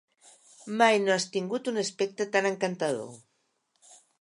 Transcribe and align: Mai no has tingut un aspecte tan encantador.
Mai 0.79 0.97
no 1.03 1.13
has 1.15 1.27
tingut 1.35 1.69
un 1.73 1.77
aspecte 1.83 2.29
tan 2.37 2.51
encantador. 2.53 3.13